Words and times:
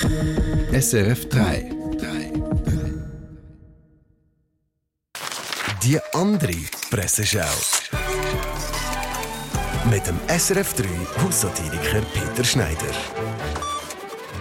SRF 0.00 1.28
3. 1.28 1.70
Die 5.82 6.00
andere 6.14 6.52
Presseschau. 6.90 7.40
Mit 9.90 10.06
dem 10.06 10.18
SRF 10.28 10.74
3 10.74 10.84
Haussatiriker 11.22 12.00
Peter 12.14 12.44
Schneider. 12.44 13.21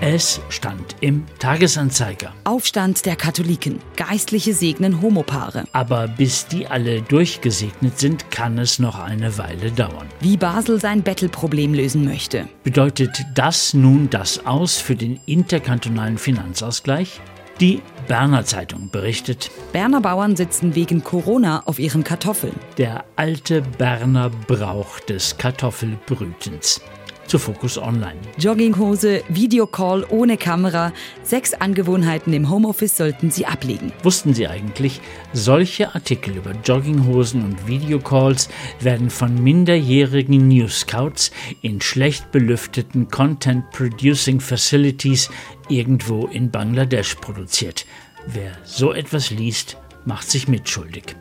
Es 0.00 0.40
stand 0.48 0.94
im 1.00 1.26
Tagesanzeiger. 1.40 2.32
Aufstand 2.44 3.04
der 3.04 3.16
Katholiken. 3.16 3.80
Geistliche 3.96 4.54
segnen 4.54 5.02
Homopaare. 5.02 5.64
Aber 5.72 6.06
bis 6.06 6.46
die 6.46 6.68
alle 6.68 7.02
durchgesegnet 7.02 7.98
sind, 7.98 8.30
kann 8.30 8.58
es 8.58 8.78
noch 8.78 9.00
eine 9.00 9.38
Weile 9.38 9.72
dauern. 9.72 10.06
Wie 10.20 10.36
Basel 10.36 10.80
sein 10.80 11.02
Bettelproblem 11.02 11.74
lösen 11.74 12.04
möchte. 12.04 12.48
Bedeutet 12.62 13.24
das 13.34 13.74
nun 13.74 14.08
das 14.08 14.46
Aus 14.46 14.76
für 14.76 14.94
den 14.94 15.18
interkantonalen 15.26 16.18
Finanzausgleich? 16.18 17.20
Die 17.58 17.82
Berner 18.06 18.44
Zeitung 18.44 18.90
berichtet, 18.90 19.50
Berner 19.72 20.00
Bauern 20.00 20.36
sitzen 20.36 20.76
wegen 20.76 21.02
Corona 21.02 21.64
auf 21.66 21.80
ihren 21.80 22.04
Kartoffeln. 22.04 22.54
der 22.78 23.04
alte 23.16 23.62
Berner 23.62 24.30
Brauch 24.46 25.00
des 25.00 25.36
Kartoffelbrütens. 25.38 26.80
Zu 27.28 27.38
Focus 27.38 27.76
Online. 27.76 28.18
Jogginghose, 28.38 29.22
Videocall 29.28 30.06
ohne 30.08 30.38
Kamera. 30.38 30.94
Sechs 31.22 31.52
Angewohnheiten 31.52 32.32
im 32.32 32.48
Homeoffice 32.48 32.96
sollten 32.96 33.30
Sie 33.30 33.44
ablegen. 33.44 33.92
Wussten 34.02 34.32
Sie 34.32 34.48
eigentlich, 34.48 35.02
solche 35.34 35.94
Artikel 35.94 36.36
über 36.36 36.52
Jogginghosen 36.64 37.44
und 37.44 37.68
Videocalls 37.68 38.48
werden 38.80 39.10
von 39.10 39.42
minderjährigen 39.42 40.48
News 40.48 40.80
Scouts 40.80 41.30
in 41.60 41.82
schlecht 41.82 42.32
belüfteten 42.32 43.08
Content 43.08 43.70
Producing 43.72 44.40
Facilities 44.40 45.28
irgendwo 45.68 46.28
in 46.28 46.50
Bangladesch 46.50 47.16
produziert. 47.16 47.84
Wer 48.26 48.52
so 48.64 48.94
etwas 48.94 49.28
liest, 49.28 49.76
macht 50.06 50.30
sich 50.30 50.48
mitschuldig. 50.48 51.14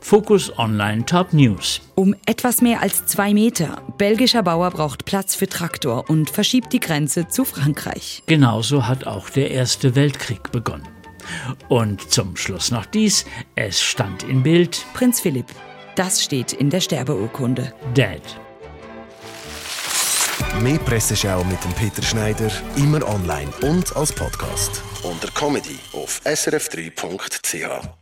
Focus 0.00 0.56
Online 0.58 1.04
Top 1.04 1.32
News. 1.32 1.80
Um 1.94 2.14
etwas 2.26 2.62
mehr 2.62 2.82
als 2.82 3.06
zwei 3.06 3.34
Meter. 3.34 3.82
Belgischer 3.98 4.42
Bauer 4.42 4.70
braucht 4.70 5.04
Platz 5.04 5.34
für 5.34 5.48
Traktor 5.48 6.08
und 6.08 6.30
verschiebt 6.30 6.72
die 6.72 6.80
Grenze 6.80 7.28
zu 7.28 7.44
Frankreich. 7.44 8.22
Genauso 8.26 8.86
hat 8.86 9.06
auch 9.06 9.30
der 9.30 9.50
Erste 9.50 9.94
Weltkrieg 9.94 10.52
begonnen. 10.52 10.88
Und 11.68 12.10
zum 12.10 12.36
Schluss 12.36 12.70
noch 12.70 12.86
dies, 12.86 13.24
es 13.54 13.80
stand 13.80 14.22
in 14.24 14.42
Bild 14.42 14.84
Prinz 14.94 15.20
Philipp. 15.20 15.46
Das 15.94 16.22
steht 16.22 16.52
in 16.52 16.70
der 16.70 16.80
Sterbeurkunde. 16.80 17.72
Dead. 17.94 18.22
Mehr 20.60 20.78
Presseschau 20.78 21.44
mit 21.44 21.62
dem 21.64 21.72
Peter 21.72 22.02
Schneider 22.02 22.50
immer 22.76 23.06
online 23.08 23.50
und 23.62 23.94
als 23.96 24.12
Podcast 24.12 24.82
unter 25.02 25.28
Comedy 25.28 25.78
auf 25.92 26.20
srf3.ch. 26.24 28.01